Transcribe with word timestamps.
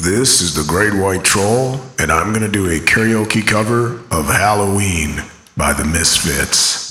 This 0.00 0.40
is 0.40 0.54
the 0.54 0.64
Great 0.66 0.94
White 0.94 1.24
Troll, 1.24 1.78
and 1.98 2.10
I'm 2.10 2.32
going 2.32 2.40
to 2.40 2.50
do 2.50 2.70
a 2.70 2.80
karaoke 2.80 3.46
cover 3.46 4.00
of 4.10 4.24
Halloween 4.28 5.22
by 5.58 5.74
the 5.74 5.84
Misfits. 5.84 6.90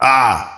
Ah, 0.00 0.49